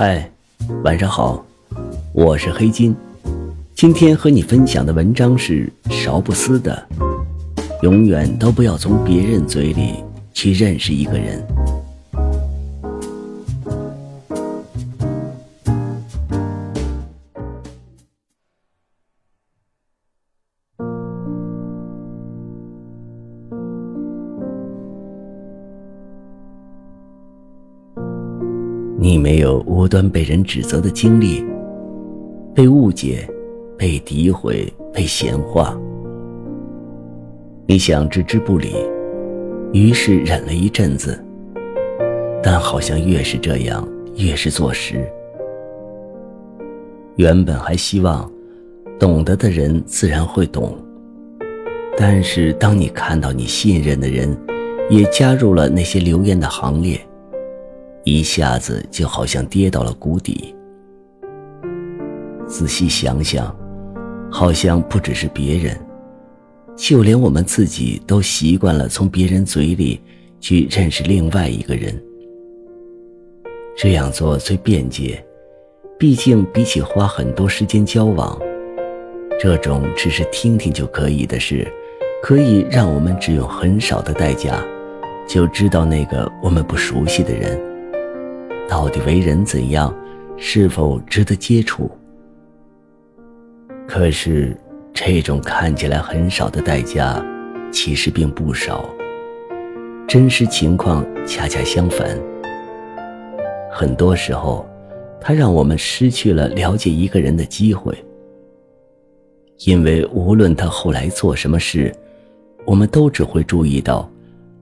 [0.00, 0.30] 嗨，
[0.84, 1.44] 晚上好，
[2.12, 2.94] 我是黑金。
[3.74, 6.80] 今天和你分享的文章是勺布斯的
[7.82, 9.94] 《永远都不要从别人嘴里
[10.32, 11.44] 去认识一个人》。
[29.00, 31.44] 你没有无端被人指责的经历，
[32.52, 33.28] 被误解、
[33.76, 35.78] 被诋毁、被闲话，
[37.64, 38.74] 你想置之不理，
[39.72, 41.16] 于是忍了一阵子，
[42.42, 45.08] 但好像越是这样，越是坐实。
[47.14, 48.28] 原本还希望
[48.98, 50.76] 懂得的人自然会懂，
[51.96, 54.36] 但是当你看到你信任的人
[54.90, 57.00] 也加入了那些留言的行列。
[58.04, 60.54] 一下子就好像跌到了谷底。
[62.46, 63.54] 仔细想想，
[64.30, 65.78] 好像不只是别人，
[66.76, 70.00] 就连我们自己都习惯了从别人嘴里
[70.40, 71.94] 去认识另外一个人。
[73.76, 75.22] 这样做最便捷，
[75.98, 78.40] 毕竟比起花很多时间交往，
[79.38, 81.70] 这种只是听听就可以的事，
[82.22, 84.64] 可以让我们只用很少的代价，
[85.28, 87.67] 就知道那个我们不熟悉的人。
[88.68, 89.92] 到底为人怎样，
[90.36, 91.90] 是否值得接触？
[93.88, 94.54] 可是，
[94.92, 97.24] 这种看起来很少的代价，
[97.72, 98.84] 其实并不少。
[100.06, 102.06] 真实情况恰恰相反。
[103.72, 104.68] 很多时候，
[105.18, 107.96] 它让我们失去了了解一个人的机会。
[109.64, 111.92] 因为无论他后来做什么事，
[112.66, 114.08] 我们都只会注意到，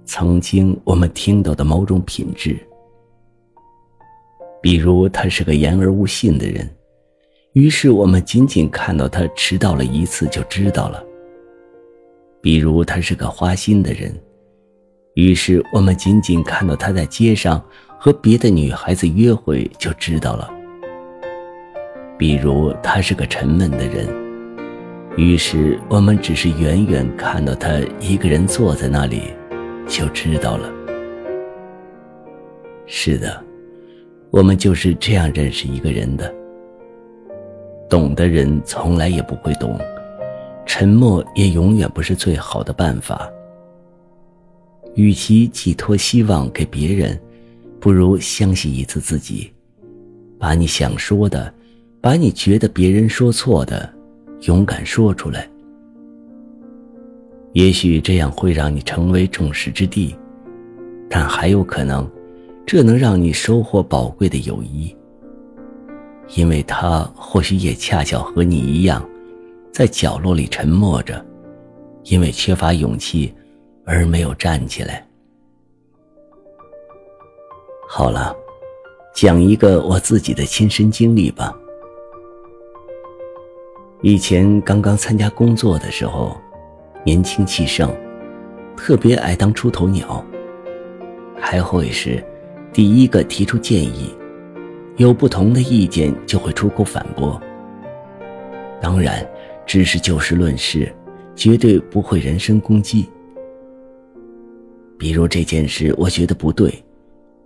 [0.04, 2.56] 曾经我们听到的某种品质。
[4.66, 6.68] 比如他是个言而无信的人，
[7.52, 11.00] 于是我们仅仅看到他迟到了一次就知道了。
[12.42, 14.12] 比如他是个花心的人，
[15.14, 17.64] 于是我们仅仅看到他在街上
[17.96, 20.52] 和别的女孩子约会就知道了。
[22.18, 24.08] 比如他是个沉闷的人，
[25.16, 29.32] 于是我们只是远远看到他一个人坐在那里，
[29.86, 30.68] 就知道了。
[32.84, 33.45] 是的。
[34.36, 36.30] 我们就是这样认识一个人的。
[37.88, 39.80] 懂的人从来也不会懂，
[40.66, 43.30] 沉默也永远不是最好的办法。
[44.94, 47.18] 与其寄托希望给别人，
[47.80, 49.50] 不如相信一次自己，
[50.38, 51.50] 把你想说的，
[52.02, 53.90] 把你觉得别人说错的，
[54.42, 55.48] 勇敢说出来。
[57.54, 60.14] 也许这样会让你成为众矢之的，
[61.08, 62.06] 但还有可能。
[62.66, 64.94] 这能让你收获宝贵的友谊，
[66.34, 69.08] 因为他或许也恰巧和你一样，
[69.72, 71.24] 在角落里沉默着，
[72.02, 73.32] 因为缺乏勇气
[73.84, 75.06] 而没有站起来。
[77.88, 78.34] 好了，
[79.14, 81.56] 讲一个我自己的亲身经历吧。
[84.02, 86.36] 以前刚刚参加工作的时候，
[87.04, 87.94] 年轻气盛，
[88.76, 90.20] 特别爱当出头鸟。
[91.40, 92.20] 开会时。
[92.76, 94.14] 第一个提出建议，
[94.98, 97.40] 有不同的意见就会出口反驳。
[98.82, 99.26] 当然，
[99.64, 100.94] 只是就事论事，
[101.34, 103.08] 绝对不会人身攻击。
[104.98, 106.70] 比如这件事我觉得不对，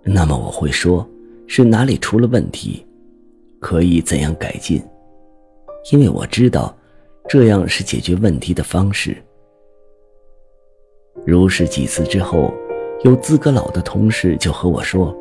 [0.03, 1.09] 那么我会说，
[1.47, 2.85] 是哪里出了问题，
[3.61, 4.83] 可以怎样改进，
[5.93, 6.77] 因为我知道，
[7.29, 9.15] 这样是解决问题的方式。
[11.25, 12.53] 如是几次之后，
[13.05, 15.17] 有资格老的同事就和我说。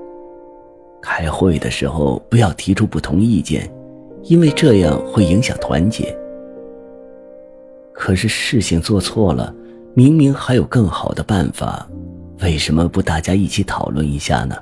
[1.03, 3.71] 开会的时候不要提出不同意见，
[4.25, 6.17] 因为这样会影响团结。
[7.93, 9.55] 可是事情做错了，
[9.95, 11.87] 明明还有更好的办法，
[12.41, 14.57] 为什么不大家一起讨论一下呢？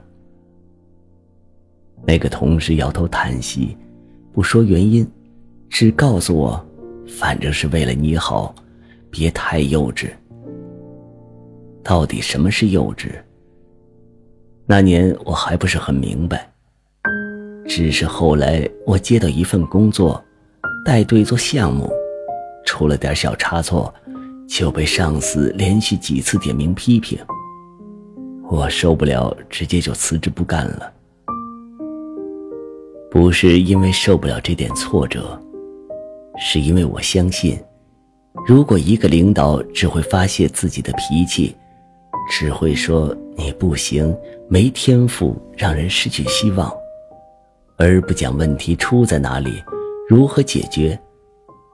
[2.06, 3.76] 那个同事摇头叹息，
[4.32, 5.06] 不说原因，
[5.69, 6.64] 只告诉我，
[7.06, 8.55] 反正是为了你好，
[9.11, 10.11] 别太幼稚。
[11.82, 13.11] 到底什么是幼稚？
[14.70, 16.47] 那年我还不是很明白，
[17.67, 20.23] 只是后来我接到一份工作，
[20.85, 21.91] 带队做项目，
[22.67, 23.93] 出了点小差错，
[24.47, 27.19] 就被上司连续几次点名批评。
[28.50, 30.93] 我受不了，直接就辞职不干了。
[33.11, 35.41] 不是因为受不了这点挫折，
[36.38, 37.59] 是因为我相信，
[38.47, 41.56] 如果一个领导只会发泄自己的脾气，
[42.28, 44.16] 只会说你不行、
[44.48, 46.72] 没天赋，让人失去希望，
[47.76, 49.62] 而不讲问题出在哪里、
[50.08, 50.98] 如何解决，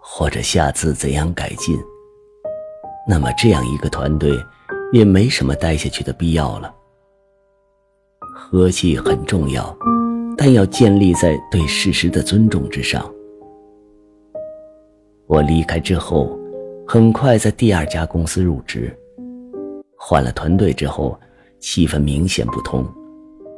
[0.00, 1.76] 或者下次怎样改进，
[3.08, 4.32] 那么这样一个团队
[4.92, 6.72] 也没什么待下去的必要了。
[8.32, 9.76] 和气很重要，
[10.36, 13.04] 但要建立在对事实的尊重之上。
[15.26, 16.38] 我离开之后，
[16.86, 18.96] 很快在第二家公司入职。
[20.06, 21.18] 换了团队之后，
[21.60, 22.86] 气氛明显不同，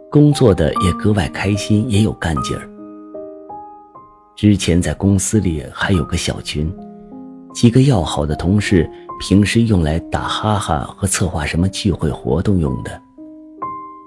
[0.08, 2.70] 工作的也格外开心，也有干劲儿。
[4.36, 6.72] 之前在公司里还有个小群，
[7.52, 8.88] 几个要好的同事，
[9.18, 13.02] 平时用来打哈哈和策划什么聚会活动用的。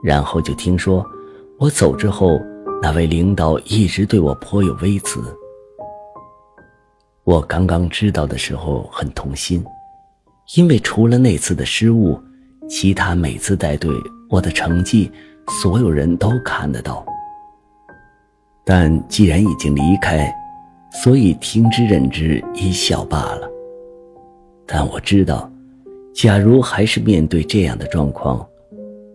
[0.01, 1.06] 然后就听说，
[1.57, 2.39] 我走之后，
[2.81, 5.19] 那位领导一直对我颇有微词。
[7.25, 9.62] 我刚刚知道的时候很痛心，
[10.56, 12.18] 因为除了那次的失误。
[12.69, 13.92] 其他每次带队，
[14.30, 15.12] 我的成绩，
[15.60, 17.04] 所有人都看得到。
[18.63, 20.31] 但既然已经离开，
[21.04, 23.50] 所以听之任之，一笑罢了。
[24.68, 25.51] 但我知道，
[26.13, 28.48] 假如还是面对这样的状况，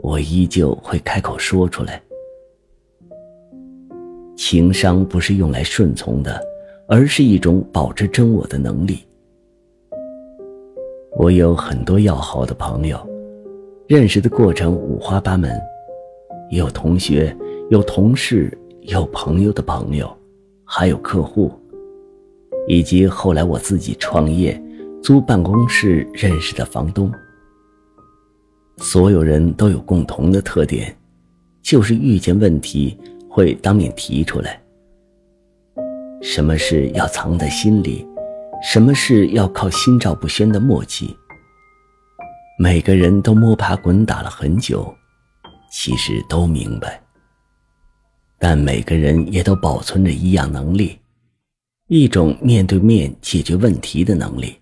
[0.02, 2.02] 我依旧会开口说出来。
[4.36, 6.40] 情商不是用来顺从的，
[6.88, 8.98] 而是一种保持真我的能力。
[11.16, 13.13] 我有很多要好的朋友。
[13.86, 15.60] 认识的过程五花八门，
[16.50, 17.36] 有同学，
[17.68, 20.10] 有同事，有朋友的朋友，
[20.64, 21.52] 还有客户，
[22.66, 24.58] 以及后来我自己创业
[25.02, 27.12] 租办公室认识的房东。
[28.78, 30.96] 所有人都有共同的特点，
[31.60, 32.96] 就是遇见问题
[33.28, 34.58] 会当面提出来。
[36.22, 38.06] 什么事要藏在心里，
[38.62, 41.14] 什么事要靠心照不宣的默契。
[42.56, 44.94] 每个人都摸爬滚打了很久，
[45.72, 47.02] 其实都明白。
[48.38, 50.98] 但每个人也都保存着一样能力，
[51.88, 54.56] 一种面对面解决问题的能力。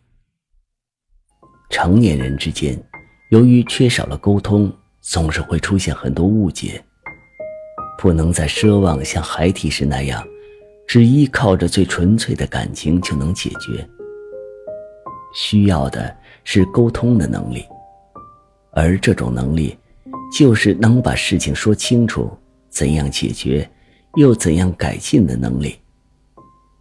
[1.69, 2.83] 成年人之间，
[3.31, 4.73] 由于缺少了沟通，
[5.03, 6.83] 总是会出现很多误解。
[7.99, 10.27] 不能再奢望像孩提时那样，
[10.87, 13.87] 只依靠着最纯粹的感情就能解决。
[15.35, 17.65] 需要的是沟通的能力。
[18.73, 19.77] 而这种能力，
[20.37, 22.31] 就是能把事情说清楚，
[22.69, 23.69] 怎样解决，
[24.17, 25.77] 又怎样改进的能力，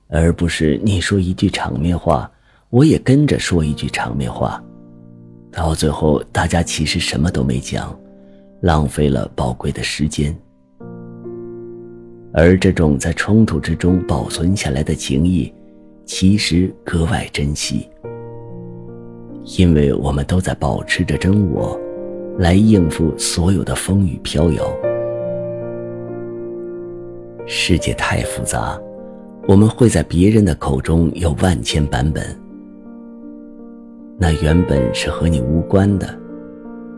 [0.08, 2.32] 而不是你说一句场面话，
[2.70, 4.64] 我也跟着说一句场面话，
[5.52, 7.94] 到最后大家其实什么都没讲，
[8.62, 10.36] 浪费了宝贵的时间。
[12.34, 15.54] 而这种在冲突之中保存下来的情谊，
[16.06, 17.86] 其实格外珍惜。
[19.58, 21.78] 因为我们都在保持着真我，
[22.38, 24.64] 来应付所有的风雨飘摇。
[27.46, 28.80] 世界太复杂，
[29.48, 32.24] 我们会在别人的口中有万千版本。
[34.18, 36.08] 那原本是和你无关的，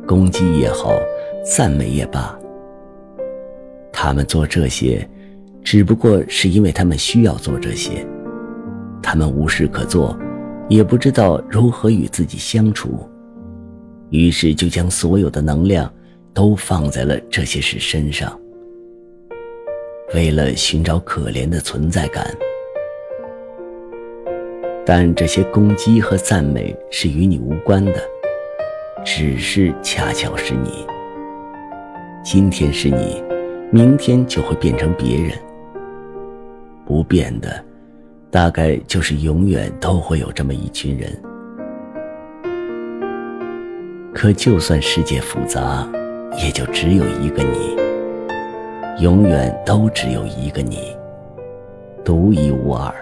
[0.06, 0.92] 攻击也好，
[1.44, 2.38] 赞美也罢。
[3.92, 5.08] 他们做这些，
[5.64, 8.06] 只不过是因为他们需要做这些，
[9.02, 10.18] 他们无事可做。
[10.70, 13.08] 也不知道如何与自己相处，
[14.14, 15.92] 于是就将所有的能量
[16.36, 18.40] 都放在了这些事身上。
[20.14, 22.24] 为了寻找可怜的存在感，
[24.86, 27.94] 但这些攻击和赞美是与你无关的，
[29.04, 30.86] 只是恰巧是你。
[32.24, 33.24] 今天是你，
[33.72, 35.32] 明天就会变成别人，
[36.86, 37.66] 不变的。
[38.30, 41.12] 大概就是永远都会有这么一群人，
[44.14, 45.86] 可就算世界复杂，
[46.38, 47.76] 也就只有一个你，
[49.04, 50.96] 永远都只有一个你，
[52.06, 52.94] 独一无二。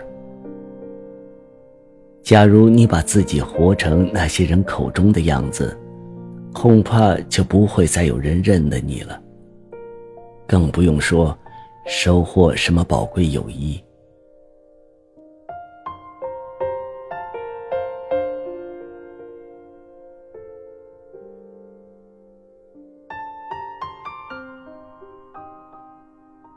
[2.23, 5.77] 假如你把自己活成那些人口中的样子，
[6.53, 9.21] 恐怕就不会再有人认得你了，
[10.47, 11.37] 更不用说
[11.85, 13.79] 收获什么宝贵友谊。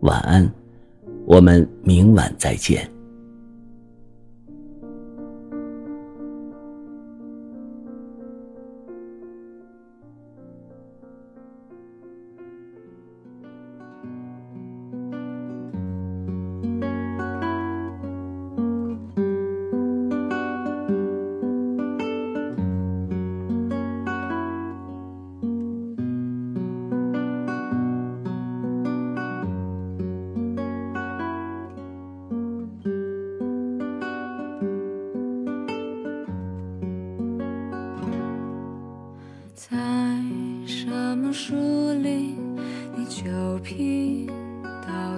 [0.00, 0.50] 晚安，
[1.26, 2.88] 我们明晚再见。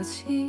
[0.02, 0.42] 情。